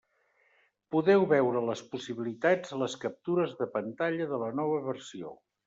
Podeu 0.95 1.25
veure'n 1.33 1.67
les 1.67 1.83
possibilitats 1.91 2.75
a 2.77 2.81
les 2.85 2.97
captures 3.05 3.55
de 3.63 3.71
pantalla 3.77 4.31
de 4.35 4.43
la 4.47 4.51
nova 4.65 4.85
versió. 4.91 5.39